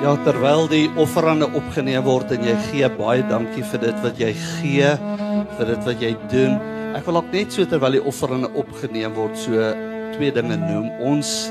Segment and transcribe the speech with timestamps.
[0.00, 4.30] Ja, terwyl die offerande opgeneem word en jy gee baie dankie vir dit wat jy
[4.32, 4.92] gee,
[5.58, 6.54] vir dit wat jy doen.
[6.96, 9.66] Ek wil ook net so terwyl die offerande opgeneem word, so
[10.14, 10.88] twee dinge noem.
[11.04, 11.50] Ons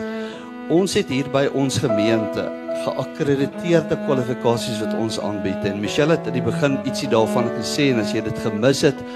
[0.74, 2.48] ons het hier by ons gemeente
[2.88, 8.02] geakkrediteerde kwalifikasies wat ons aanbied en Michelle het aan die begin ietsie daarvan gesê en
[8.02, 9.08] as jy dit gemis het,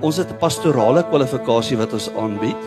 [0.00, 2.62] ons het 'n pastorale kwalifikasie wat ons aanbied.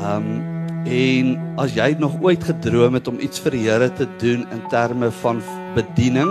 [0.00, 0.55] Ehm um,
[0.86, 4.60] En as jy nog ooit gedroom het om iets vir die Here te doen in
[4.70, 5.40] terme van
[5.74, 6.30] bediening,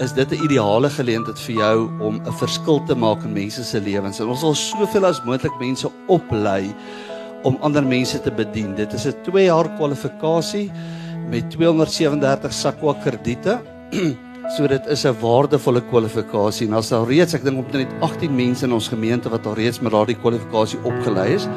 [0.00, 3.80] is dit 'n ideale geleentheid vir jou om 'n verskil te maak in mense se
[3.80, 4.20] lewens.
[4.20, 6.74] En ons wil soveel as moontlik mense oplei
[7.42, 8.74] om ander mense te bedien.
[8.74, 10.70] Dit is 'n 2 jaar kwalifikasie
[11.30, 13.60] met 237 sakwa krediete.
[14.56, 16.66] so dit is 'n waardevolle kwalifikasie.
[16.66, 19.80] En as daar reeds, ek dink omtrent 18 mense in ons gemeente wat al reeds
[19.80, 21.48] met daardie kwalifikasie opgelei is.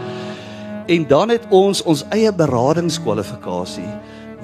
[0.88, 3.90] En dan het ons ons eie beradingskwalifikasie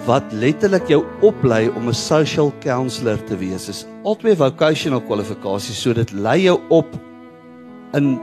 [0.04, 3.66] wat letterlik jou oplei om 'n social counselor te wees.
[3.66, 6.88] Dis albei vocational kwalifikasies, so dit lei jou op
[7.94, 8.20] in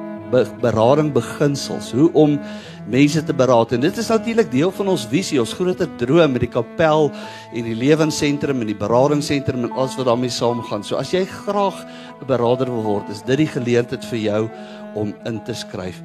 [0.60, 2.38] berading beginsels, hoe om
[2.86, 3.72] mense te beraad.
[3.72, 7.10] En dit is natuurlik deel van ons visie, ons groter droom met die kapel
[7.54, 10.84] en die lewensentrum en die beradingsentrum en alles wat daarmee saamgaan.
[10.84, 11.86] So as jy graag
[12.20, 14.50] 'n beraader wil word, is dit die geleentheid vir jou
[14.94, 16.02] om in te skryf.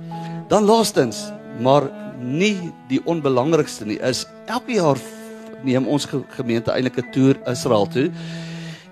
[0.47, 4.99] Dan laastens, maar nie die onbelangrikste nie is elke jaar
[5.65, 8.11] neem ons gemeente eintlik 'n toer Israel toe.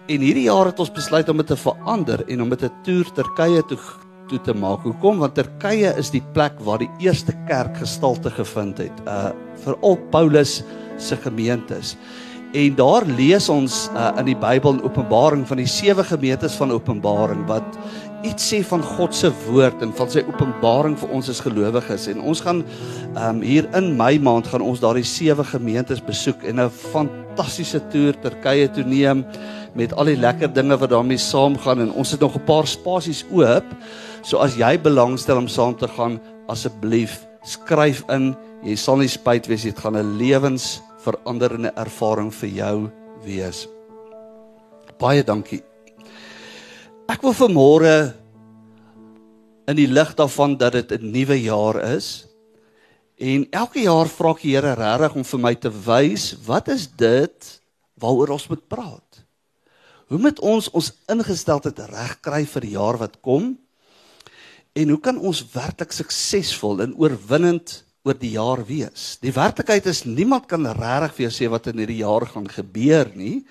[0.08, 3.06] En hierdie jaar het ons besluit om dit te verander en om dit 'n toer
[3.14, 3.80] Turkye toe
[4.28, 4.84] toe te maak.
[4.84, 5.20] Hoekom?
[5.20, 9.02] Want Turkye is die plek waar die eerste kerk gestalte gevind het.
[9.08, 9.32] Uh
[9.64, 10.64] veral Paulus
[10.98, 11.96] se gemeentes.
[12.54, 16.72] En daar lees ons uh, in die Bybel in Openbaring van die sewe gemeentes van
[16.72, 17.80] Openbaring wat
[18.24, 22.22] iets sê van God se woord en van sy openbaring vir ons as gelowiges en
[22.22, 22.62] ons gaan
[23.20, 28.16] um, hier in Mei maand gaan ons daardie sewe gemeentes besoek en 'n fantastiese toer
[28.22, 29.26] Turkye toe neem
[29.76, 33.26] met al die lekker dinge wat daarmee saamgaan en ons het nog 'n paar spasies
[33.32, 33.66] oop.
[34.22, 38.36] So as jy belangstel om saam te gaan, asseblief skryf in.
[38.64, 40.18] Jy sal nie spyt wees dit gaan 'n
[41.04, 42.76] lewensveranderende ervaring vir jou
[43.24, 43.68] wees.
[45.00, 45.62] Baie dankie.
[47.10, 48.14] Ek wil vanmôre
[49.68, 52.26] in die lig daarvan dat dit 'n nuwe jaar is
[53.18, 56.88] en elke jaar vra ek die Here regtig om vir my te wys wat is
[56.88, 57.62] dit
[58.00, 59.24] waaroor ons moet praat.
[60.08, 63.58] Hoe moet ons ons ingesteldheid regkry vir die jaar wat kom?
[64.74, 69.18] En hoe kan ons werklik suksesvol en oorwinnend oor die jaar wees?
[69.24, 73.12] Die werklikheid is niemand kan regtig vir jou sê wat in hierdie jaar gaan gebeur
[73.16, 73.44] nie.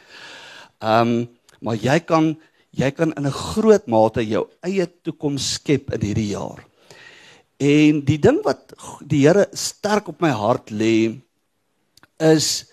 [0.83, 1.31] Ehm um,
[1.63, 2.33] maar jy kan
[2.75, 6.65] jy kan in 'n groot mate jou eie toekoms skep in hierdie jaar.
[7.63, 8.73] En die ding wat
[9.07, 11.21] die Here sterk op my hart lê
[12.19, 12.65] is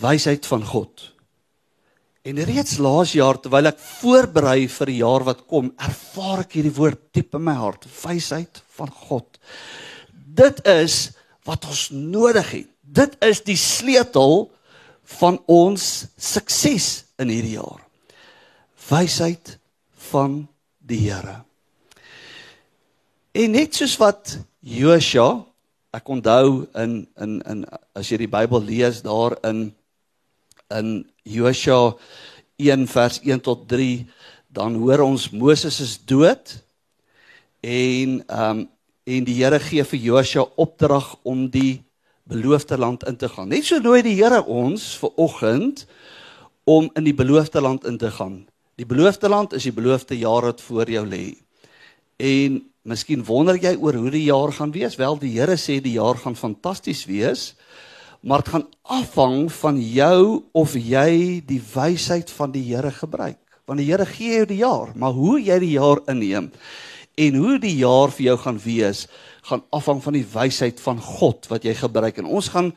[0.00, 1.12] wysheid van God.
[2.28, 6.74] En reeds laas jaar terwyl ek voorberei vir die jaar wat kom, ervaar ek hierdie
[6.76, 9.38] woord diep in my hart, wysheid van God.
[10.38, 11.10] Dit is
[11.48, 12.70] wat ons nodig het.
[12.82, 14.46] Dit is die sleutel
[15.18, 16.88] van ons sukses
[17.20, 17.82] in hierdie jaar
[18.88, 19.58] wysheid
[20.08, 20.46] van
[20.78, 21.42] die Here.
[23.36, 25.42] En net soos wat Josua,
[25.92, 27.60] ek onthou in in in
[27.96, 29.68] as jy die Bybel lees daar in
[30.72, 30.88] in
[31.24, 31.96] Josua
[32.56, 34.06] 1 vers 1 tot 3,
[34.48, 36.56] dan hoor ons Moses is dood
[37.60, 38.66] en ehm um,
[39.08, 41.80] en die Here gee vir Josua opdrag om die
[42.28, 43.48] beloofde land in te gaan.
[43.48, 45.86] Net so nooi die Here ons vir oggend
[46.68, 48.42] om in die beloofde land in te gaan.
[48.76, 51.38] Die beloofde land is die beloofde jaar wat voor jou lê.
[52.20, 54.98] En miskien wonder jy oor hoe die jaar gaan wees.
[55.00, 57.54] Wel, die Here sê die jaar gaan fantasties wees,
[58.20, 63.40] maar dit gaan afhang van jou of jy die wysheid van die Here gebruik.
[63.64, 66.52] Want die Here gee jou die jaar, maar hoe jy die jaar inneem
[67.18, 69.06] en hoe die jaar vir jou gaan wees,
[69.48, 72.20] gaan afhang van die wysheid van God wat jy gebruik.
[72.20, 72.72] En ons gaan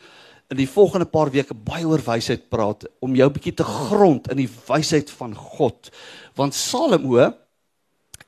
[0.51, 4.41] in die volgende paar weke baie oor wysheid praat om jou bietjie te grond in
[4.41, 5.91] die wysheid van God.
[6.39, 7.29] Want Salomo,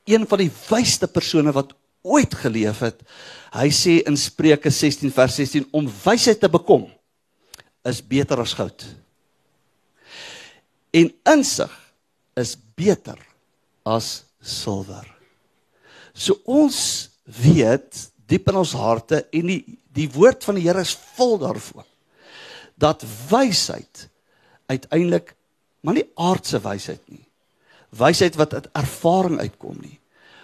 [0.08, 1.74] een van die wysste persone wat
[2.04, 3.00] ooit geleef het,
[3.54, 6.86] hy sê in Spreuke 16 vers 16 om wysheid te bekom
[7.84, 8.86] is beter as goud.
[10.94, 11.72] En insig
[12.40, 13.18] is beter
[13.84, 15.13] as silwer.
[16.14, 16.78] So ons
[17.26, 19.62] weet diep in ons harte en die
[19.94, 21.86] die woord van die Here is vol daarvan
[22.74, 24.08] dat wysheid
[24.66, 25.36] uiteindelik
[25.84, 27.22] maar nie aardse wysheid nie.
[27.94, 29.98] Wysheid wat uit ervaring uitkom nie,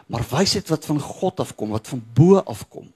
[0.06, 2.90] maar wysheid wat van God afkom, wat van bo afkom.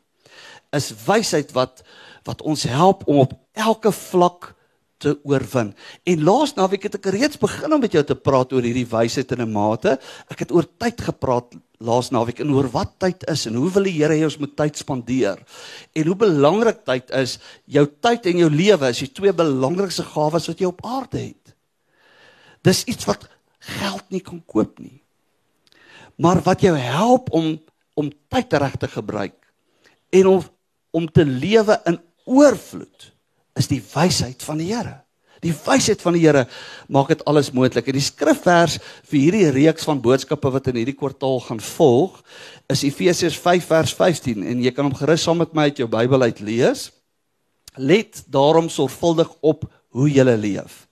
[0.76, 1.82] Is wysheid wat
[2.24, 4.54] wat ons help om op elke vlak
[5.02, 5.74] te oorwin.
[6.08, 9.32] En laas naweek het ek reeds begin om met jou te praat oor hierdie wysheid
[9.36, 9.98] in 'n mate.
[10.30, 11.52] Ek het oor tyd gepraat
[11.84, 14.54] laas naweek en oor wat tyd is en hoe wil die Here hê ons moet
[14.56, 15.42] tyd spandeer.
[15.94, 17.36] En hoe belangrik tyd is.
[17.70, 21.54] Jou tyd en jou lewe is die twee belangrikste gawes wat jy op aarde het.
[22.64, 23.28] Dis iets wat
[23.78, 25.02] geld nie kan koop nie.
[26.20, 27.56] Maar wat jou help om
[27.94, 29.36] om tyd reg te gebruik
[30.10, 30.40] en om
[30.94, 31.98] om te lewe in
[32.30, 33.08] oorvloed
[33.58, 35.03] is die wysheid van die Here.
[35.44, 36.46] Die wysheid van die Here
[36.88, 37.88] maak dit alles moontlik.
[37.90, 38.78] En die skrifvers
[39.10, 42.16] vir hierdie reeks van boodskappe wat in hierdie kwartaal gaan volg,
[42.72, 45.88] is Efesiërs 5 vers 15 en jy kan hom gerus saam met my uit jou
[45.90, 46.88] Bybel uit lees.
[47.76, 50.86] Let daarom sorgvuldig op hoe jy leef.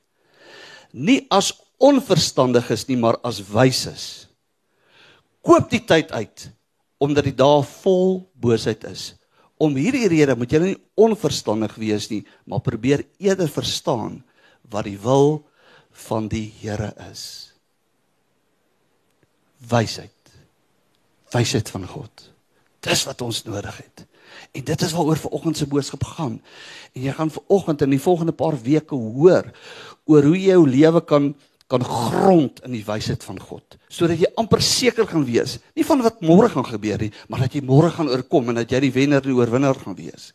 [0.92, 4.28] Nie as onverstandiges nie, maar as wyses.
[5.42, 6.50] Koop die tyd uit
[7.02, 9.14] omdat die dae vol boosheid is
[9.62, 14.20] om hierdie rede moet jy nie onverstandig wees nie, maar probeer eerder verstaan
[14.72, 15.44] wat die wil
[16.08, 17.52] van die Here is.
[19.68, 20.10] Wysheid.
[21.32, 22.30] Wysheid van God.
[22.82, 24.06] Dis wat ons nodig het.
[24.56, 26.40] En dit is waaroor vanoggend se boodskap gaan.
[26.92, 29.52] En jy gaan vanoggend in die volgende paar weke hoor
[30.04, 31.32] oor hoe jy jou lewe kan
[31.72, 36.02] kan grond in die wysheid van God sodat jy amper seker gaan wees nie van
[36.04, 38.92] wat môre gaan gebeur nie maar dat jy môre gaan oorkom en dat jy die
[38.92, 40.32] wenner die oorwinnaar gaan wees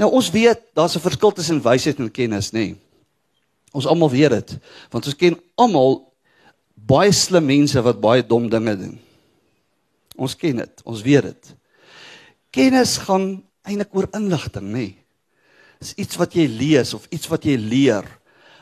[0.00, 2.74] nou ons weet daar's 'n verskil tussen wysheid en kennis nê
[3.74, 4.56] ons almal weet dit
[4.94, 6.00] want ons ken almal
[6.74, 8.98] baie slim mense wat baie dom dinge doen
[10.16, 11.54] ons ken dit ons weet dit
[12.54, 13.32] kennis gaan
[13.66, 14.88] eintlik oor inligting nê
[15.82, 18.06] dis iets wat jy lees of iets wat jy leer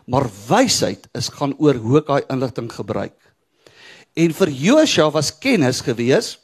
[0.06, 3.16] maar wysheid is gaan oor hoe ek daai inligting gebruik.
[4.18, 6.36] En vir Josua was kennis gewees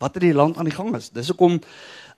[0.00, 1.10] wat in die land aan die gang is.
[1.10, 1.60] Dis hoekom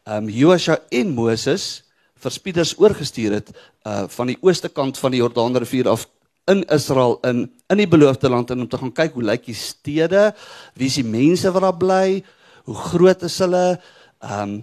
[0.06, 1.82] ehm um, Josua en Moses
[2.22, 3.50] verspieders oorgestuur het
[3.86, 6.06] uh van die ooste kant van die Jordaanrivier af
[6.46, 10.30] in Israel in in die beloofde land om te gaan kyk hoe lyk die stede,
[10.74, 12.22] wie is die mense wat daar bly,
[12.64, 13.80] hoe groot is hulle,
[14.22, 14.56] ehm um,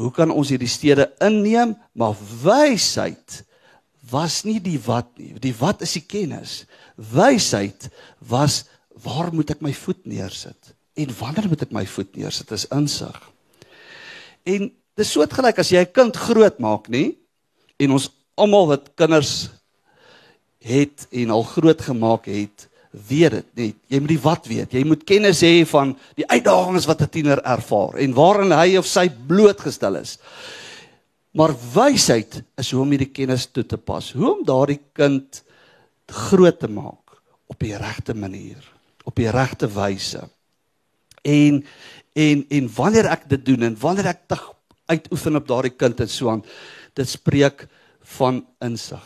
[0.00, 1.74] hoe kan ons hierdie stede inneem?
[1.92, 3.42] Maar wysheid
[4.10, 5.34] was nie die wat nie.
[5.40, 6.62] Die wat is die kennis.
[6.96, 7.90] Wysheid
[8.28, 8.62] was
[9.04, 10.72] waar moet ek my voet neersit?
[10.96, 12.48] En wanneer moet ek my voet neersit?
[12.48, 13.18] Dis insig.
[14.48, 17.16] En dis soortgelyk as jy 'n kind groot maak, nê?
[17.78, 19.50] En ons almal wat kinders
[20.60, 23.74] het en al groot gemaak het, weet dit, nê?
[23.88, 24.72] Jy moet die wat weet.
[24.72, 28.86] Jy moet kennis hê van die uitdagings wat 'n tiener ervaar en waarin hy of
[28.86, 30.18] sy blootgestel is.
[31.32, 34.12] Maar wysheid is hoe om hierdie kennis toe te pas.
[34.12, 35.42] Hoe om daardie kind
[36.06, 37.16] groot te maak
[37.46, 38.60] op die regte manier,
[39.04, 40.28] op die regte wyse.
[41.22, 41.64] En
[42.12, 44.36] en en wanneer ek dit doen en wanneer ek te
[44.90, 46.44] uitoefen op daardie kind en so aan,
[46.94, 47.66] dit spreek
[48.18, 49.04] van insig.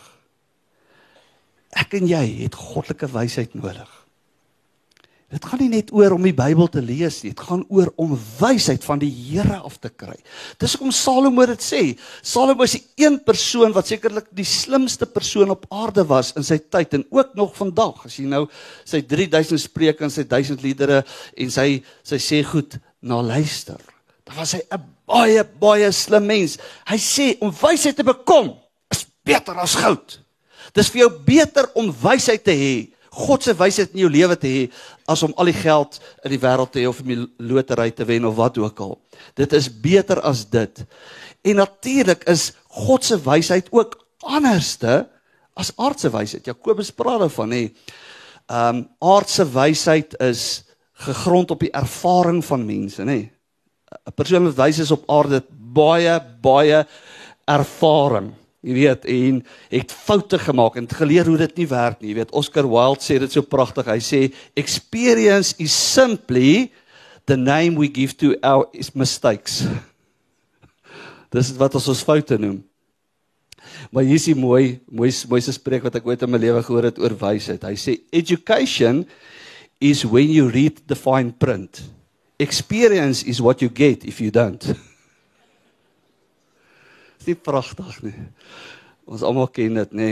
[1.77, 3.97] Ek en jy het goddelike wysheid nodig.
[5.27, 8.13] Dit gaan nie net oor om die Bybel te lees nie, dit gaan oor om
[8.39, 10.15] wysheid van die Here af te kry.
[10.55, 11.81] Dis hoekom Salomo dit sê.
[12.23, 16.61] Salomo is die een persoon wat sekerlik die slimste persoon op aarde was in sy
[16.63, 18.05] tyd en ook nog vandag.
[18.07, 18.45] As jy nou
[18.87, 21.01] sy 3000 spreuke en sy 1000 liedere
[21.35, 23.83] en sy sy sê goed na luister.
[24.23, 26.57] Dan was hy 'n baie baie slim mens.
[26.89, 28.53] Hy sê om wysheid te bekom
[28.93, 30.19] is beter as goud.
[30.75, 32.75] Dis vir jou beter om wysheid te hê
[33.17, 34.63] God se wysheid in jou lewe te hê
[35.09, 38.05] as om al die geld in die wêreld te hê of om die lotery te
[38.05, 38.93] wen of wat ook al.
[39.39, 40.83] Dit is beter as dit.
[41.41, 42.51] En natuurlik is
[42.83, 45.07] God se wysheid ook anderste
[45.57, 46.45] as aardse wysheid.
[46.45, 47.63] Jakobus praat daarvan hè.
[48.47, 50.63] Ehm um, aardse wysheid is
[51.07, 53.19] gegrond op die ervaring van mense, nê.
[53.87, 56.85] 'n Persoon wat wys is op aarde baie baie
[57.47, 58.33] ervaring
[58.67, 59.41] jy weet en
[59.71, 62.11] het foute gemaak en geleer hoe dit nie werk nie.
[62.11, 63.87] Jy weet Oscar Wilde sê dit so pragtig.
[63.87, 64.21] Hy sê
[64.59, 66.71] experience is simply
[67.29, 68.67] the name we give to our
[68.97, 69.63] mistakes.
[71.33, 72.59] Dis wat ons ons foute noem.
[73.91, 76.89] Maar hier is die mooi mooi mooiste spreek wat ek ooit in my lewe gehoor
[76.89, 77.63] het oor wysheid.
[77.63, 79.05] Hy sê education
[79.79, 81.83] is when you read the fine print
[82.39, 84.63] experience is what you get if you don't
[87.27, 88.15] nie pragtig nie.
[89.07, 90.11] Ons almal ken dit nê.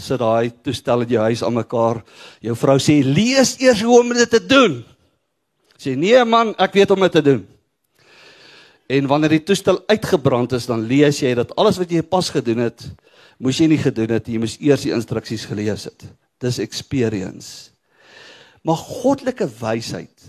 [0.00, 2.02] Sit daai toestel in jou huis aan mekaar.
[2.44, 4.80] Jou vrou sê lees eers hoe om dit te doen.
[5.80, 7.42] Sê nee man, ek weet om dit te doen.
[8.90, 12.64] En wanneer die toestel uitgebrand is, dan lees jy dat alles wat jy pas gedoen
[12.64, 12.88] het,
[13.38, 14.28] moes jy nie gedoen het.
[14.28, 16.08] Jy moes eers die instruksies gelees het.
[16.42, 17.70] Dis experience.
[18.66, 20.26] Maar goddelike wysheid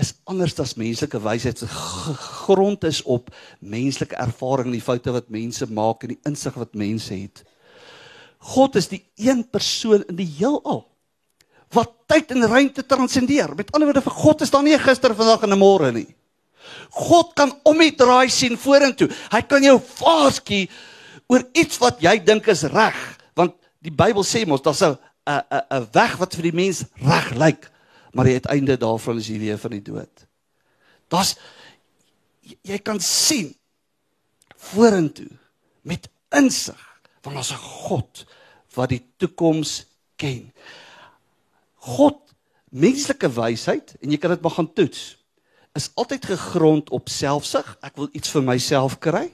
[0.00, 3.28] is anders as menslike wysheid se grond is op
[3.60, 7.42] menslike ervaring en die foute wat mense maak en die insig wat mense het.
[8.54, 10.86] God is die een persoon in die heelal
[11.72, 13.54] wat tyd en ruimte transcendeer.
[13.56, 16.08] Met ander woorde vir God is daar nie gister, vandag en môre nie.
[16.92, 19.08] God kan om die draai sien vorentoe.
[19.32, 20.66] Hy kan jou waarsku
[21.32, 22.98] oor iets wat jy dink is reg,
[23.38, 27.32] want die Bybel sê mos daar's 'n 'n 'n weg wat vir die mens reg
[27.34, 27.70] lyk,
[28.12, 30.26] maar die uiteinde daarvan is die weë van die dood.
[31.12, 31.36] Daar's
[32.42, 33.52] jy kan sien
[34.72, 35.30] vorentoe
[35.86, 36.80] met insig
[37.22, 38.26] want ons 'n God
[38.74, 40.52] wat die toekoms ken.
[41.76, 42.18] God
[42.70, 45.22] menslike wysheid en jy kan dit maar gaan toets
[45.72, 47.76] is altyd gegrond op selfsug.
[47.80, 49.30] Ek wil iets vir myself kry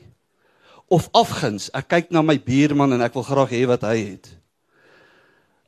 [0.88, 1.68] of afguns.
[1.74, 4.30] Ek kyk na my buurman en ek wil graag hê wat hy het.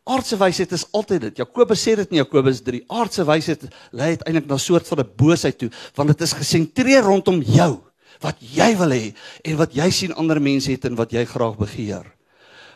[0.08, 1.42] Aardse wysheid is altyd dit.
[1.42, 2.80] Jakobus sê dit in Jakobus 3.
[2.88, 7.02] Aardse wysheid lei uiteindelik na 'n soort van 'n boosheid toe want dit is gesentreer
[7.02, 7.80] rondom jou,
[8.20, 9.14] wat jy wil hê
[9.44, 12.06] en wat jy sien ander mense het en wat jy graag begeer.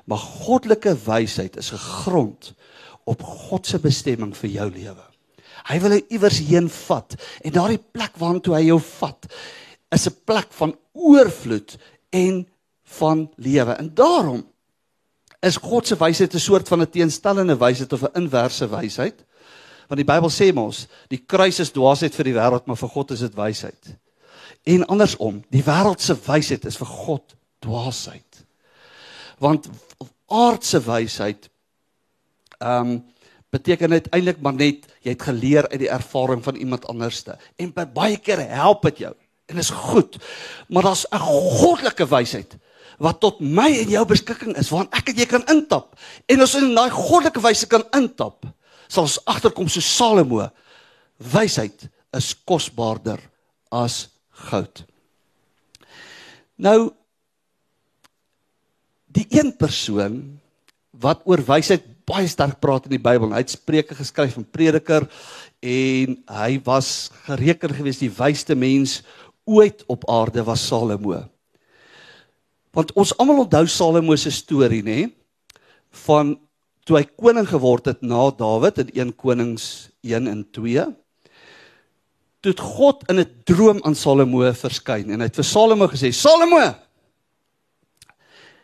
[0.04, 2.54] Maar goddelike wysheid is gegrond
[3.04, 5.04] op God se bestemming vir jou lewe.
[5.64, 9.26] Hy wil jou iewers heen vat en daardie plek waartoe hy jou vat
[9.94, 11.76] is 'n plek van oorvloed
[12.10, 12.46] en
[12.98, 13.72] van lewe.
[13.72, 14.44] En daarom
[15.44, 19.24] is God se wysheid 'n soort van 'n teenstellende wysheid of 'n inverse wysheid.
[19.88, 23.10] Want die Bybel sê mos, die kruis is dwaasheid vir die wêreld, maar vir God
[23.10, 23.96] is dit wysheid.
[24.64, 28.44] En andersom, die wêreld se wysheid is vir God dwaasheid.
[29.38, 29.68] Want
[30.26, 31.50] aardse wysheid
[32.58, 33.04] ehm um,
[33.54, 37.70] beteken dit eintlik maar net jy het geleer uit die ervaring van iemand anderste en
[37.94, 39.12] baie keer help dit jou
[39.52, 40.18] en is goed
[40.68, 42.56] maar daar's 'n goddelike wysheid
[43.02, 45.94] wat tot my en jou beskikking is waarin ek en jy kan intap
[46.30, 48.46] en as ons in daai goddelike wysheid kan intap
[48.88, 50.44] sal ons agterkom so Salomo
[51.34, 53.22] wysheid is kosbaarder
[53.74, 54.04] as
[54.50, 54.84] goud
[56.56, 56.92] nou
[59.14, 60.22] die een persoon
[61.02, 63.32] wat oor wysheid baie sterk praat in die Bybel.
[63.32, 65.06] Hy het Spreuke geskryf van Prediker
[65.64, 69.00] en hy was gereken gewees die wysste mens
[69.48, 71.22] ooit op aarde was Salomo.
[72.74, 75.06] Want ons almal onthou Salomo se storie, nê?
[76.04, 76.34] Van
[76.84, 80.86] toe hy koning geword het na Dawid in 1 Konings 1 en 2.
[82.44, 86.12] Toe het God in 'n droom aan Salomo verskyn en hy het vir Salomo gesê:
[86.12, 86.74] "Salomo,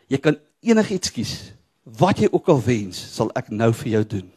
[0.08, 1.52] jy kan enigiets kies
[1.84, 4.28] wat jy ook al wens, sal ek nou vir jou doen.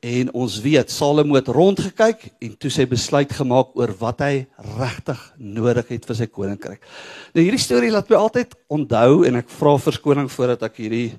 [0.00, 4.46] En ons weet Salomo het rondgekyk en toe sy besluit gemaak oor wat hy
[4.78, 6.80] regtig nodig het vir sy koninkryk.
[7.36, 11.10] Nou hierdie storie laat my altyd onthou en ek vra verskoning voordat ek hierdie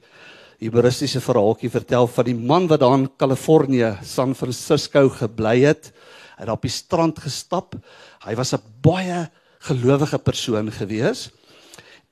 [0.61, 5.93] humoristiese verhaaltjie vertel van die man wat daar in Kalifornië, San Francisco gebly het.
[6.39, 7.77] Hy het op die strand gestap.
[8.25, 9.29] Hy was 'n baie
[9.61, 11.29] gelowige persoon gewees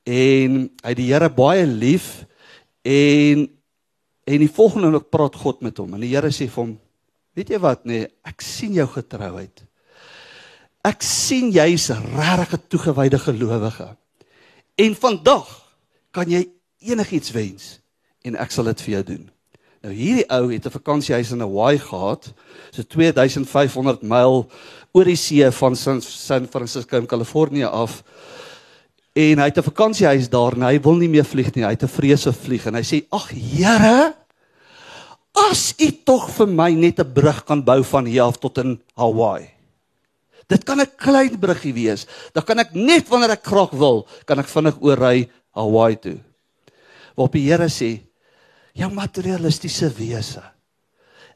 [0.06, 2.30] en hy het die Here baie lief
[2.90, 3.50] En
[4.30, 6.76] en die volgende oomblik praat God met hom en die Here sê vir hom:
[7.34, 9.66] "Weet jy wat nee, ek sien jou getrouheid.
[10.86, 13.96] Ek sien jy's regtig 'n toegewyde gelowige.
[14.78, 15.48] En vandag
[16.12, 16.48] kan jy
[16.80, 17.80] enigiets wens
[18.24, 19.30] en ek sal dit vir jou doen."
[19.82, 22.34] Nou hierdie ou het 'n vakansiehuis in Hawaii gehad,
[22.72, 24.50] so 2500 myl
[24.92, 28.04] oor die see van San Francisco in Kalifornië af
[29.14, 31.64] en hy het 'n vakansiehuis daar en hy wil nie meer vlieg nie.
[31.64, 34.19] Hy het 'n vrese vlieg en hy sê: "Ag Here,
[35.48, 38.80] as U tog vir my net 'n brug kan bou van hier af tot in
[38.96, 39.50] Hawaii.
[40.48, 42.06] Dit kan 'n klein bruggie wees.
[42.34, 46.20] Dan kan ek net wanneer ek graag wil, kan ek vinnig oorry Hawaii toe."
[47.16, 48.02] Waarop die Here sê:
[48.74, 50.44] "Jou materialistiese wese.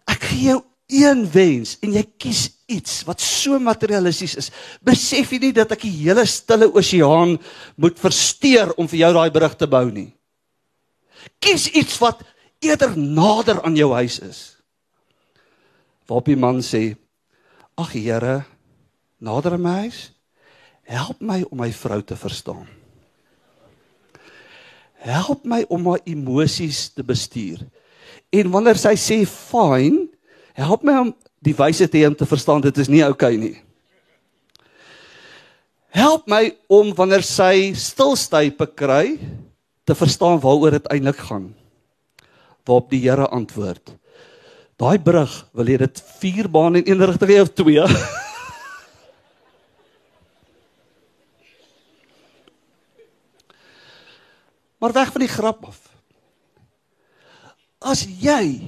[0.07, 5.39] Ek gee jou een wens en jy kies iets wat so materialisties is, besef jy
[5.39, 7.37] nie dat ek die hele stille oseaan
[7.75, 10.13] moet versteur om vir jou daai brug te bou nie.
[11.39, 12.23] Kies iets wat
[12.63, 14.41] eerder nader aan jou huis is.
[16.07, 16.95] Waarop die man sê:
[17.77, 18.43] "Ag Here,
[19.19, 20.11] nader aan my huis,
[20.83, 22.67] help my om my vrou te verstaan.
[25.03, 27.59] Help my om my emosies te bestuur."
[28.33, 30.13] En wanneer sy sê fine,
[30.53, 31.11] Help my om
[31.43, 33.55] die wyse te hê om te verstaan dit is nie oukei okay nie.
[35.93, 39.17] Help my om wanneer sy stilstype kry
[39.85, 41.51] te verstaan waaroor dit eintlik gaan.
[42.63, 43.97] Waarop die Here antwoord.
[44.79, 47.83] Daai brug, wil jy dit 4 baan in een rigting hê of 2?
[54.79, 55.79] maar weg van die grap af.
[57.83, 58.63] As jy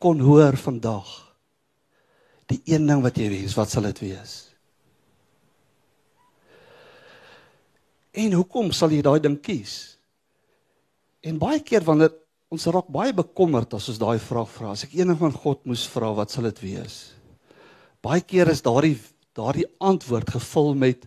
[0.00, 1.06] kon hoor vandag.
[2.50, 4.32] Die een ding wat jy wens, wat sal dit wees?
[8.10, 9.98] En hoekom sal jy daai ding kies?
[11.22, 12.10] En baie keer wanneer
[12.50, 15.86] ons raak baie bekommerd as ons daai vraag vra, as ek enig van God moes
[15.92, 16.98] vra, wat sal dit wees?
[18.02, 18.98] Baie keer is daardie
[19.38, 21.04] daardie antwoord gevul met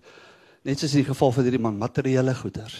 [0.63, 2.71] net soos in die geval van hierdie man materiële goeder.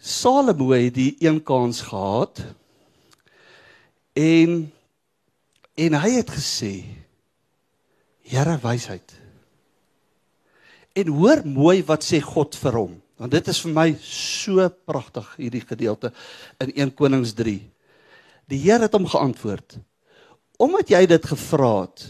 [0.00, 2.40] Salomo het die een kans gehad
[4.16, 4.72] en
[5.74, 6.74] en hy het gesê
[8.24, 9.12] Here wysheid.
[10.96, 15.26] En hoor mooi wat sê God vir hom, want dit is vir my so pragtig
[15.38, 16.10] hierdie gedeelte
[16.62, 17.58] in 1 Konings 3.
[18.50, 19.78] Die Here het hom geantwoord:
[20.58, 22.06] Omdat jy dit gevra het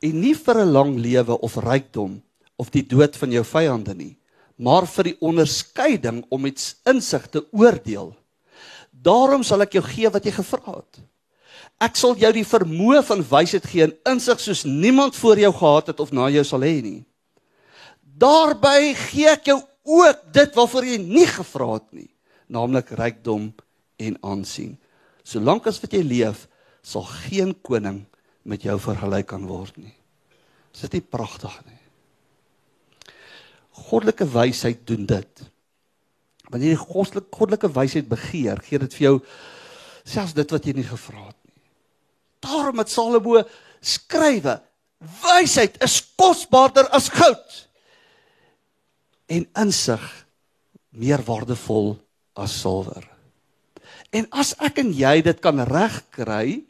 [0.00, 2.22] en nie vir 'n lang lewe of rykdom
[2.56, 4.16] of die dood van jou vyande nie,
[4.56, 8.14] maar vir die onderskeiding om met insig te oordeel.
[8.90, 11.00] Daarom sal ek jou gee wat jy gevra het.
[11.80, 15.86] Ek sal jou die vermoë van wysheid gee en insig soos niemand voor jou gehad
[15.86, 17.04] het of na jou sal hê nie.
[18.20, 22.08] Daarby gee ek jou ook dit waarvoor jy nie gevra het nie,
[22.50, 23.50] naamlik rykdom
[24.00, 24.76] en aansien.
[25.26, 26.46] Solank as wat jy leef,
[26.82, 28.04] sal geen koning
[28.48, 29.94] met jou vergelyk kan word nie.
[30.74, 31.78] Is dit nie pragtig nie?
[33.90, 35.44] Goddelike wysheid doen dit.
[36.50, 39.16] Wanneer jy goddelike goddelike wysheid begeer, gee dit vir jou
[40.08, 41.58] selfs dit wat jy nie gevra het nie.
[42.44, 43.42] Daarom het Salomo
[43.80, 44.58] skrywe:
[45.22, 47.60] Wysheid is kosbaarder as goud
[49.30, 50.04] en insig
[50.90, 51.94] meer waardevol
[52.34, 53.06] as silwer.
[54.10, 56.62] En as ek en jy dit kan regkry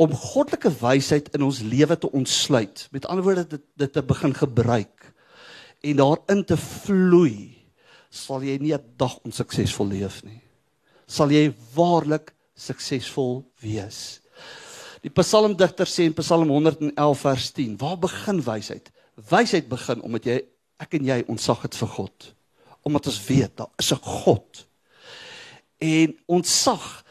[0.00, 4.34] om goddelike wysheid in ons lewe te ontsluit, met ander woorde dit dit te begin
[4.34, 5.12] gebruik
[5.84, 7.52] en daarin te vloei,
[8.10, 10.40] sal jy nie 'n dag onsuksesvol leef nie.
[11.06, 14.20] Sal jy waarlik suksesvol wees.
[15.02, 18.90] Die psalmdigter sê in Psalm 111 vers 10, waar begin wysheid?
[19.30, 20.42] Wysheid begin omdat jy
[20.78, 22.34] ek en jy ontsag het vir God.
[22.84, 24.66] Omdat ons weet daar is 'n God.
[25.78, 27.04] En ontsag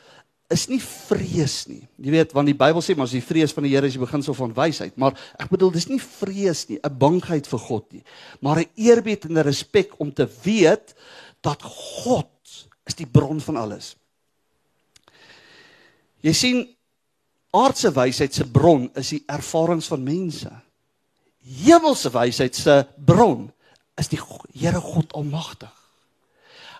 [0.53, 1.81] is nie vrees nie.
[1.97, 3.99] Jy weet want die Bybel sê maar as jy vrees van die Here is die
[3.99, 8.03] beginsel van wysheid, maar ek bedoel dis nie vrees nie, 'n bangheid vir God nie,
[8.41, 10.93] maar 'n eerbied en 'n respek om te weet
[11.41, 12.29] dat God
[12.85, 13.95] is die bron van alles.
[16.21, 16.75] Jy sien
[17.51, 20.51] aardse wysheid se bron is die ervarings van mense.
[21.43, 23.51] Hemelse wysheid se bron
[23.99, 24.19] is die
[24.53, 25.71] Here God almagtig.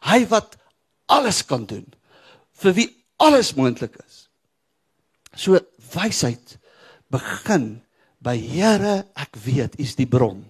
[0.04, 0.58] Hy wat
[1.12, 1.88] alles kan doen
[2.63, 2.89] vir wie
[3.21, 4.28] alles moontlik is.
[5.36, 5.60] So
[5.93, 6.58] wysheid
[7.13, 7.82] begin
[8.23, 10.45] by Here, ek weet U is die bron.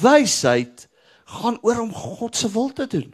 [0.00, 0.86] Wysheid
[1.30, 3.10] gaan oor om God se wil te doen.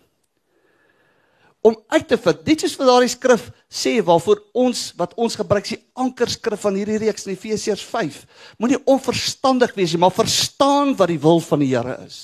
[1.67, 5.67] Om uit te vind, dit is wat daardie skrif sê waarvoor ons wat ons gebruik
[5.67, 8.19] is die ankerskrif van hierdie reeks in Efesiërs 5.
[8.63, 12.21] Moenie onverstandig wees nie, maar verstaan wat die wil van die Here is.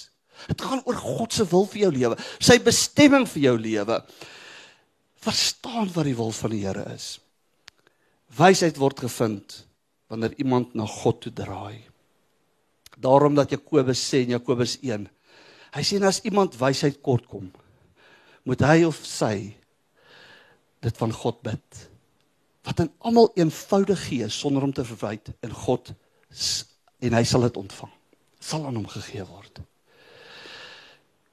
[0.46, 3.98] Dit gaan oor God se wil vir jou lewe, sy bestemming vir jou lewe
[5.22, 7.16] verstaan wat die wil van die Here is.
[8.38, 9.62] Wysheid word gevind
[10.12, 11.82] wanneer iemand na God toe draai.
[13.02, 15.08] Daarom dat Jakobus sê in Jakobus 1,
[15.72, 17.48] hy sê as iemand wysheid kort kom,
[18.48, 19.36] moet hy of sy
[20.82, 21.82] dit van God bid.
[22.66, 25.92] Wat aan almal eenvoudig gee sonder om te verwyd in God
[27.02, 27.92] en hy sal dit ontvang.
[28.42, 29.62] Sal aan hom gegee word.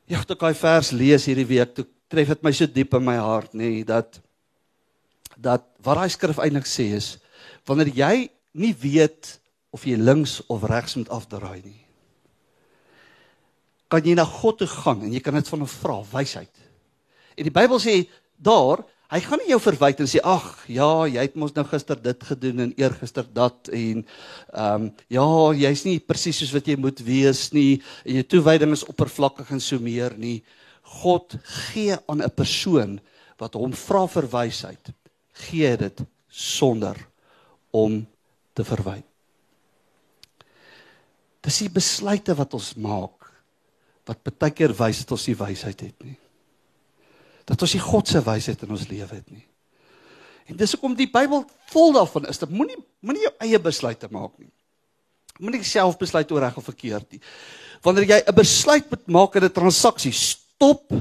[0.09, 3.05] Ja, ek het daai vers lees hierdie week toe tref dit my so diep in
[3.05, 4.17] my hart nê nee, dat
[5.37, 7.13] dat wat daai skrif eintlik sê is
[7.69, 8.15] wanneer jy
[8.57, 9.35] nie weet
[9.75, 11.77] of jy links of regs moet afdraai nie
[13.93, 16.58] kan jy na God toe gaan en jy kan dit van hom vra wysheid
[17.37, 21.25] en die Bybel sê daar hy gaan nie jou verwyte en sê ag ja jy
[21.25, 25.99] het mos nou gister dit gedoen en eergister dat en ehm um, ja jy's nie
[25.99, 30.17] presies soos wat jy moet wees nie en jou toewyding is oppervlakkig en so meer
[30.17, 30.39] nie
[30.89, 31.35] God
[31.69, 32.99] gee aan 'n persoon
[33.37, 34.91] wat hom vra vir wysheid,
[35.47, 36.97] gee dit sonder
[37.71, 38.07] om
[38.53, 39.03] te verwy.
[41.41, 43.15] Dis die besluite wat ons maak
[44.09, 46.17] wat baie keer wys dat ons nie wysheid het nie.
[47.49, 49.45] Dat ons nie God se wysheid in ons lewe het nie.
[50.49, 52.41] En dis hoekom die Bybel vol daarvan is.
[52.41, 54.49] Dat moenie moenie jou eie besluite maak nie.
[55.39, 57.21] Moenie self besluit oor reg of verkeerd nie.
[57.85, 60.91] Wanneer jy 'n besluit moet maak in 'n transaksie, stop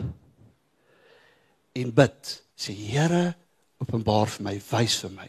[1.74, 2.42] en bid.
[2.56, 3.34] Sê Here,
[3.78, 5.28] openbaar vir my, wys vir my.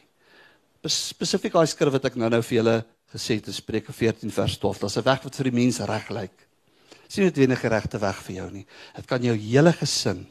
[0.86, 4.80] Spesifiek daai skrif wat ek nou-nou vir julle gesê het in Spreuke 14 vers 12.
[4.80, 6.48] Daar's 'n weg wat vir die mens reg lyk.
[7.08, 8.66] Sien dit wenige regte weg vir jou nie.
[8.96, 10.28] Dit kan jou hele gesin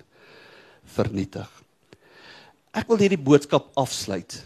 [0.88, 1.48] vernietig.
[2.72, 4.44] Ek wil hierdie boodskap afsluit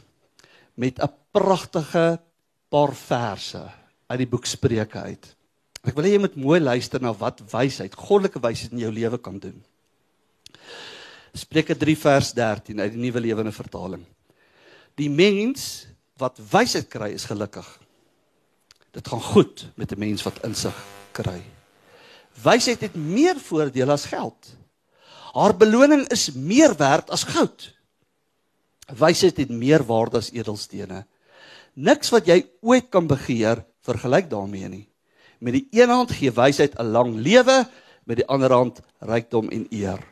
[0.75, 2.21] met 'n pragtige
[2.69, 3.63] paar verse
[4.07, 5.37] uit die boek Spreuke uit.
[5.83, 9.19] Ek wil hê jy moet mooi luister na wat wysheid, goddelike wysheid in jou lewe
[9.19, 9.65] kan doen.
[11.35, 14.05] Spreuke 3 vers 13 uit die Nuwe Lewende Vertaling.
[14.95, 15.87] Die mens
[16.21, 17.67] wat wysheid kry is gelukkig.
[18.93, 20.77] Dit gaan goed met 'n mens wat insig
[21.13, 21.43] kry.
[22.43, 24.57] Wysheid het meer voordele as geld.
[25.33, 27.71] Haar beloning is meer werd as goud.
[28.93, 31.07] Wysheid het meer waarde as edelstene.
[31.73, 34.87] Niks wat jy ooit kan begeer vergelyk daarmee nie.
[35.41, 37.65] Met die een hand gee wysheid 'n lang lewe,
[38.05, 40.05] met die ander hand rykdom en eer.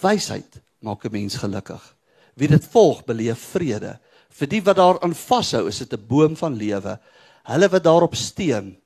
[0.00, 1.96] Wysheid maak 'n mens gelukkig.
[2.34, 3.98] Wie dit volg, beleef vrede.
[4.30, 6.98] Vir die wat daaraan vashou, is dit 'n boom van lewe.
[7.44, 8.76] Hulle wat daarop steun,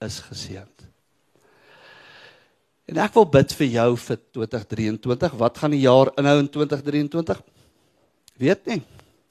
[0.00, 0.93] is geseënd.
[2.84, 5.36] En ek wil bid vir jou vir 2023.
[5.40, 7.40] Wat gaan die jaar inhou in 2023?
[8.42, 8.82] Weet nie.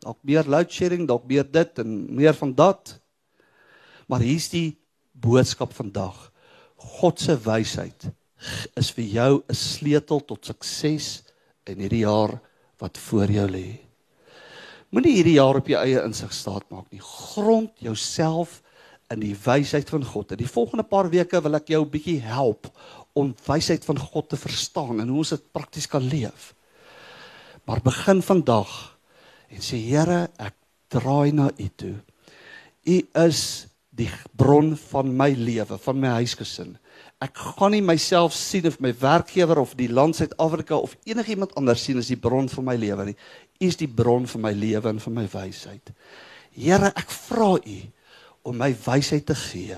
[0.04, 2.96] Dalk meer load shedding, dalk meer dit en meer van dat.
[4.10, 4.74] Maar hier's die
[5.13, 6.18] boodskap vandag.
[7.00, 8.10] God se wysheid
[8.76, 11.24] is vir jou 'n sleutel tot sukses
[11.66, 12.42] in hierdie jaar
[12.80, 13.80] wat voor jou lê.
[14.92, 17.00] Moenie hierdie jaar op jou eie insig staat maak nie.
[17.00, 18.62] Grond jouself
[19.10, 20.32] in die wysheid van God.
[20.32, 22.68] In die volgende paar weke wil ek jou 'n bietjie help
[23.13, 26.54] om wysheid van God te verstaan en hoe ons dit prakties kan leef.
[27.65, 28.71] Maar begin vandag
[29.54, 30.56] en sê Here, ek
[30.93, 31.95] draai na U toe.
[32.89, 33.41] U is
[33.93, 36.73] die bron van my lewe, van my huisgesin.
[37.23, 41.86] Ek gaan nie myself sien of my werkgewer of die land Suid-Afrika of enigiemand anders
[41.86, 43.17] sien as die bron van my lewe nie.
[43.62, 45.93] U is die bron van my lewe en van my wysheid.
[46.58, 47.78] Here, ek vra U
[48.49, 49.78] om my wysheid te gee.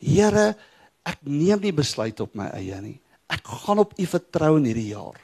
[0.00, 0.54] Here,
[1.06, 2.98] ek neem nie besluit op my eie nie.
[3.30, 5.18] Ek gaan op U vertrou in hierdie jaar.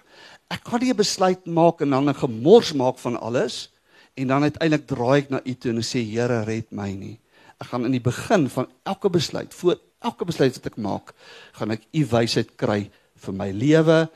[0.52, 3.68] Ek gaan nie 'n besluit maak en dan 'n gemors maak van alles
[4.16, 7.18] en dan uiteindelik draai ek na U toe en sê Here red my nie.
[7.60, 11.14] Ek gaan in die begin van elke besluit, voor elke besluit wat ek maak,
[11.52, 14.08] gaan ek U wysheid kry vir my lewe,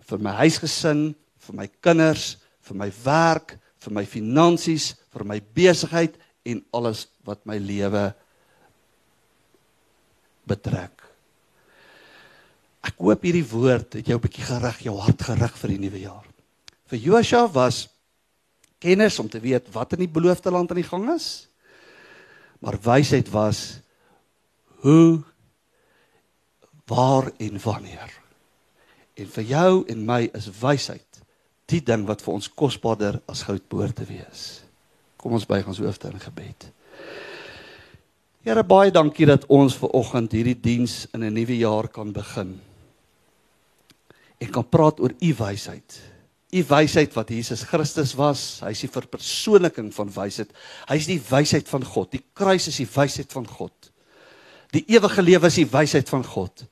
[0.00, 6.16] vir my huisgesin, vir my kinders, vir my werk, vir my finansies, vir my besigheid
[6.46, 8.14] en alles wat my lewe
[10.46, 11.02] betrek.
[12.86, 16.00] Ek hoop hierdie woord het jou 'n bietjie gerig, jou hart gerig vir die nuwe
[16.00, 16.26] jaar.
[16.86, 17.88] Vir Josua was
[18.78, 21.48] kennis om te weet wat in die beloofde land aan die gang is.
[22.60, 23.80] Maar wysheid was
[24.82, 25.22] hoe
[26.86, 28.12] waar en wanneer.
[29.14, 31.22] En vir jou en my is wysheid
[31.66, 34.62] die ding wat vir ons kosbaarder as goud behoort te wees.
[35.16, 36.68] Kom ons buig ons hoofde in gebed.
[38.46, 42.60] Here baie dankie dat ons ver oggend hierdie diens in 'n nuwe jaar kan begin.
[44.38, 45.96] Ek kan praat oor u wysheid.
[46.54, 50.52] U wysheid wat Jesus Christus was, hy is die verpersoonliking van wysheid.
[50.88, 52.12] Hy is die wysheid van God.
[52.12, 53.90] Die kruis is die wysheid van God.
[54.70, 56.64] Die ewige lewe is die wysheid van God.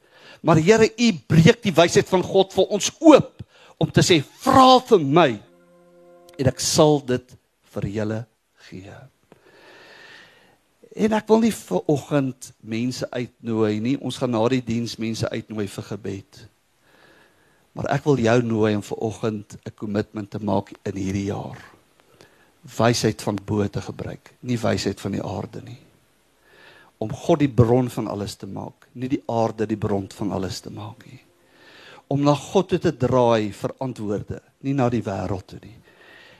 [0.43, 3.43] Maar Here, u breek die wysheid van God vir ons oop
[3.79, 5.43] om te sê vra vir my
[6.39, 7.37] en ek sal dit
[7.75, 8.27] vir julle
[8.71, 9.14] gee.
[10.95, 13.95] En ek wil nie vir oggend mense uitnooi nie.
[13.99, 16.43] Ons gaan na die diens mense uitnooi vir gebed.
[17.75, 21.59] Maar ek wil jou nooi om vir oggend 'n kommitment te maak in hierdie jaar.
[22.63, 25.81] Wysheid van bo te gebruik, nie wysheid van die aarde nie.
[26.99, 30.61] Om God die bron van alles te maak, nie die aarde die bron van alles
[30.61, 31.21] te maak nie.
[32.07, 35.77] Om na God toe te draai vir antwoorde, nie na die wêreld toe nie.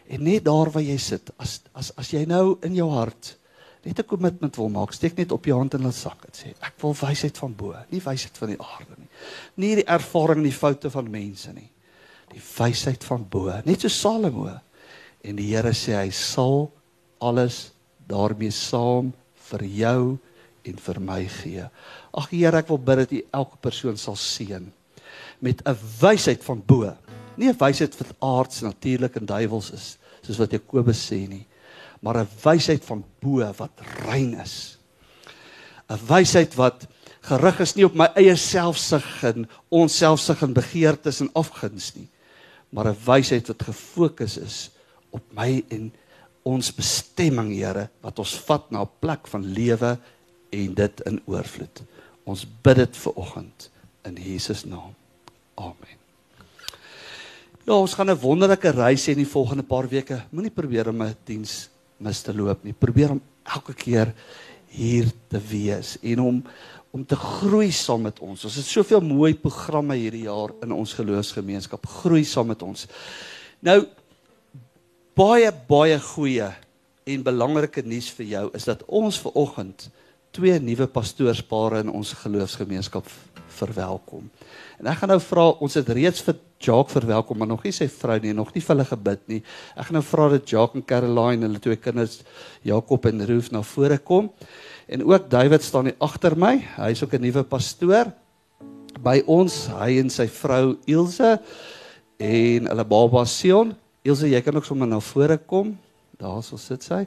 [0.09, 3.37] En net daar waar jy sit, as as as jy nou in jou hart
[3.85, 6.55] net 'n kommitment wil maak, steek net op jou hand in 'n sak en sê
[6.63, 9.09] ek wil wysheid van bo, nie wysheid van die aarde nie.
[9.57, 11.71] Nie die ervaring en die foute van mense nie.
[12.33, 14.61] Die wysheid van bo, net so Salomo.
[15.23, 16.73] En die Here sê hy sal
[17.21, 17.73] alles
[18.07, 20.19] daarmee saam vir jou
[20.65, 21.71] en vir my gee.
[22.15, 24.73] Ag Here, ek wil bid dat U elke persoon sal seën
[25.41, 26.97] met 'n wysheid van bo.
[27.37, 31.47] Nie 'n wysheid wat aards, natuurlik en duiwels is, soos wat Jakobus sê nie
[32.05, 34.79] maar 'n wysheid van bo wat rein is.
[35.89, 36.87] 'n Wysheid wat
[37.21, 42.09] gerig is nie op my eie selfsug en onselfsug en begeertes en afguns nie,
[42.71, 44.71] maar 'n wysheid wat gefokus is
[45.11, 45.93] op my en
[46.43, 49.99] ons bestemming, Here, wat ons vat na 'n plek van lewe
[50.51, 51.83] en dit in oorvloed.
[52.25, 53.71] Ons bid dit vir oggend
[54.05, 54.95] in Jesus naam.
[55.55, 55.99] Amen.
[57.65, 60.23] Ja, ons gaan 'n wonderlike reis hê in die volgende paar weke.
[60.31, 61.69] Moenie probeer om 'n diens
[62.05, 62.75] mis te loop nie.
[62.77, 63.23] Probeer om
[63.57, 64.13] elke keer
[64.75, 66.41] hier te wees en om
[66.95, 68.45] om te groei saam met ons.
[68.47, 71.89] Ons het soveel mooi programme hierdie jaar in ons geloofsgemeenskap.
[71.91, 72.87] Groei saam met ons.
[73.67, 73.81] Nou
[75.19, 76.53] baie baie goeie
[77.11, 79.89] en belangrike nuus vir jou is dat ons ver oggend
[80.35, 83.07] twee nuwe pastoorspare in ons geloofsgemeenskap
[83.55, 84.27] verwelkom.
[84.81, 87.87] En ek gaan nou vra, ons het reeds vir Jacques verwelkom, maar nog nie sy
[87.93, 89.41] vrou nie, nog nie vir hulle gebid nie.
[89.77, 92.23] Ek gaan nou vra dat Jacques en Caroline, hulle twee kinders,
[92.67, 94.31] Jakob en Ruth na vore kom.
[94.89, 96.57] En ook David staan hier agter my.
[96.79, 98.13] Hy's ook 'n nuwe pastoor
[99.03, 101.39] by ons, hy en sy vrou Ilse
[102.19, 103.75] en hulle baba Sion.
[104.05, 105.79] Ilse, jy kan ook sommer na vore kom.
[106.15, 107.01] Daar sou sit sy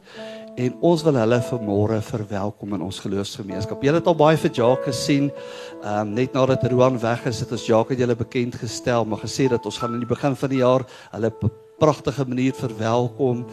[0.59, 3.83] en ons wil hulle vanmôre verwelkom in ons geloofsgemeenskap.
[3.85, 5.29] Julle het al baie vir Jacques gesien.
[5.77, 9.47] Ehm um, net nadat Roan weg is, het ons het julle bekend gestel, maar gesê
[9.47, 13.45] dat ons gaan in die begin van die jaar hulle op 'n pragtige manier verwelkom.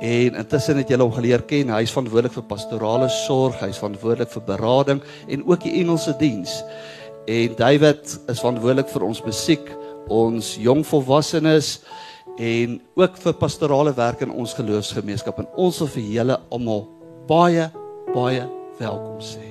[0.00, 1.70] En intussen het julle hom geleer ken.
[1.70, 6.62] Hy's verantwoordelik vir pastorale sorg, hy's verantwoordelik vir berading en ook die Engelse diens.
[7.26, 9.76] En David is verantwoordelik vir ons musiek,
[10.08, 11.80] ons jong volwassenes
[12.38, 16.86] en ook vir pastorale werk in ons geloofsgemeenskap en ons wil vir julle almal
[17.28, 17.68] baie
[18.14, 18.46] baie
[18.80, 19.46] welkom sê.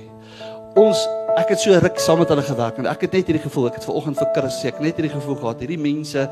[0.79, 1.01] Ons
[1.39, 3.79] ek het so ruk saam met hulle gewerk en ek het net hierdie gevoel, ek
[3.79, 6.25] het ver oggend vir Chris sê, ek net hierdie gevoel gehad, hierdie mense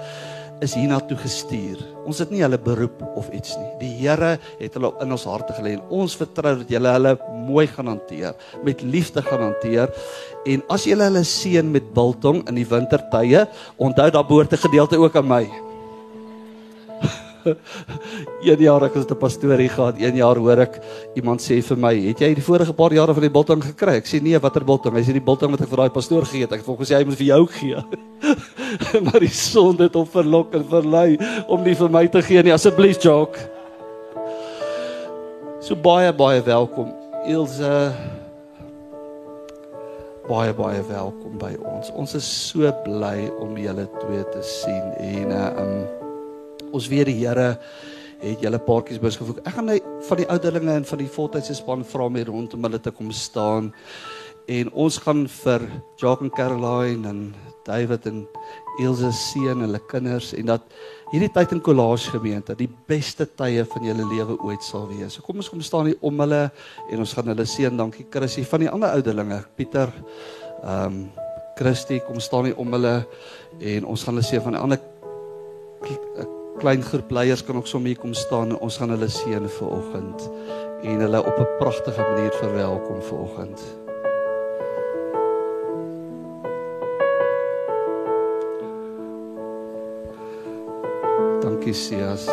[0.64, 1.82] is hiernatoe gestuur.
[2.10, 3.70] Ons het nie hulle beroep of iets nie.
[3.82, 7.14] Die Here het hulle in ons harte gelê en ons vertrou dat julle hulle
[7.48, 8.34] mooi gaan hanteer,
[8.66, 9.94] met liefde gaan hanteer.
[10.50, 13.46] En as julle hulle seën met biltong in die wintertye,
[13.78, 15.67] onthou daar behoort 'n gedeelte ook aan my.
[18.48, 20.00] Een jaar ek het 'n pastorie gehad.
[20.00, 20.80] Een jaar hoor ek
[21.16, 24.06] iemand sê vir my, "Het jy die vorige paar jare van die biltong gekry?" Ek
[24.06, 26.52] sê, "Nee, watter biltong?" Hy sê, "Die biltong wat ek vir daai pastoor gegee het."
[26.52, 27.78] Ek het volgens hy moet vir jou gee.
[29.04, 32.54] maar die sonde het hom verlok en verlei om nie vir my te gee nie.
[32.54, 33.38] Asseblief, Jock.
[35.60, 36.94] So baie baie welkom.
[37.28, 37.92] Ilse
[40.28, 41.92] baie baie welkom by ons.
[41.96, 46.07] Ons is so bly om julle twee te sien en uh um
[46.74, 47.56] ons weet die Here
[48.22, 49.42] het julle paartjies besgevoeg.
[49.46, 52.80] Ek gaan net van die ouderlinge en van die voltydse span vra hier rondom hulle
[52.82, 53.72] te kom staan.
[54.48, 55.68] En ons gaan vir
[56.00, 57.22] Jacques en Caroline en
[57.68, 58.22] David en
[58.80, 60.64] Ilse seën hulle kinders en dat
[61.12, 65.18] hierdie tyd in Collage gemeente die beste tye van julle lewe ooit sal wees.
[65.18, 66.46] So kom ons kom staan hier om hulle
[66.88, 67.76] en ons gaan hulle seën.
[67.78, 69.44] Dankie Chrissy van die ander ouderlinge.
[69.60, 69.94] Pieter
[70.64, 71.08] ehm um,
[71.58, 73.00] Christie kom staan hier om hulle
[73.58, 78.00] en ons gaan hulle seën van die ander klein groep leiers kan ook sommer hier
[78.02, 80.30] kom staan en ons gaan hulle seën vir oggend
[80.84, 83.60] en hulle op 'n pragtige manier verwelkom vir oggend.
[91.42, 92.26] Dankie Sias.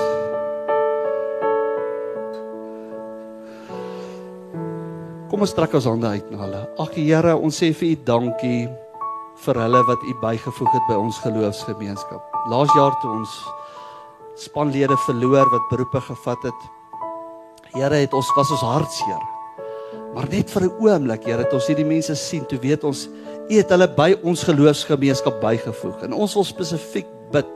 [5.31, 6.69] Kom ons trek ons hande uit na hulle.
[6.79, 8.69] Ag Here, ons sê vir U dankie
[9.45, 12.23] vir hulle wat U bygevoeg het by ons geloofsgemeenskap.
[12.47, 13.33] Laas jaar toe ons
[14.37, 16.67] spanlede verloor wat beroepe gevat het.
[17.75, 19.23] Here het ons was ons hartseer.
[20.15, 23.09] Maar net vir 'n oomblik, Here, het ons hierdie mense sien, toe weet ons
[23.51, 26.07] U het hulle by ons geloofsgemeenskap bygevoeg.
[26.07, 27.51] En ons wil spesifiek bid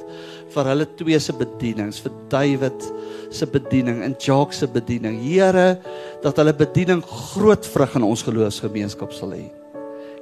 [0.52, 2.88] vir hulle twee se bedienings, vir David
[3.34, 5.16] se bediening en Jacques se bediening.
[5.22, 5.78] Here,
[6.22, 9.46] dat hulle bediening groot vrug in ons geloofsgemeenskap sal hê.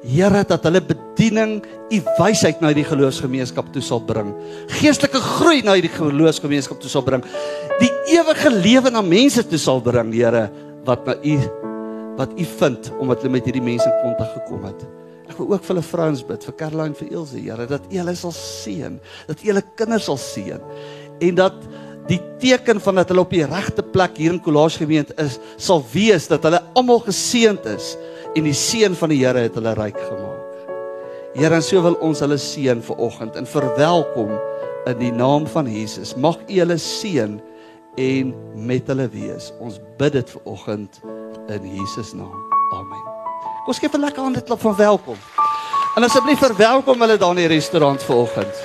[0.06, 1.58] Here dat hulle bediening
[1.90, 4.34] u wysheid na die geloofsgemeenskap toe sal bring.
[4.78, 7.24] Geestelike groei na die geloofsgemeenskap toe sal bring.
[7.80, 10.48] Die ewige lewe na mense toe sal bring, Here,
[10.86, 11.38] wat na u
[12.16, 14.84] wat u vind omdat hulle met hierdie mense in kontak gekom het.
[15.26, 18.14] Ek wil ook vir hulle vrouens bid, vir Caroline vir Ilse, Here, dat u hulle
[18.16, 18.96] sal seën,
[19.28, 20.62] dat u hulle kinders sal seën
[21.26, 21.60] en dat
[22.08, 25.82] die teken van dat hulle op die regte plek hier in Kolaas gemeente is, sal
[25.92, 27.94] wees dat hulle almal geseënd is
[28.36, 30.42] en die seën van die Here het hulle ryk gemaak.
[31.36, 34.32] Here, en so wil ons hulle seën vir oggend en verwelkom
[34.86, 36.14] in die naam van Jesus.
[36.14, 37.40] Mag U hulle seën
[37.96, 39.50] en met hulle wees.
[39.60, 41.00] Ons bid dit vir oggend
[41.52, 42.44] in Jesus naam.
[42.76, 43.04] Amen.
[43.64, 45.18] Kom gee 'n lekker hande klap van welkom.
[45.96, 48.56] En asseblief verwelkom hulle daar in die restaurant vir oggend.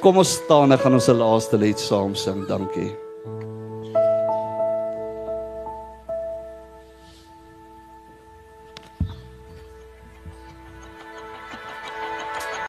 [0.00, 2.46] Kom ons staan en gaan ons se laaste lied saam sing.
[2.46, 3.01] Dankie.